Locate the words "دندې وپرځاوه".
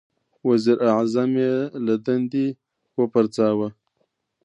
2.05-3.67